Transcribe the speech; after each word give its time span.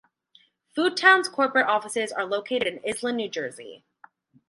Foodtown's 0.75 1.29
corporate 1.29 1.67
offices 1.67 2.11
are 2.11 2.25
located 2.25 2.65
in 2.65 2.79
Iselin, 2.79 3.13
New 3.13 3.29
Jersey. 3.29 3.83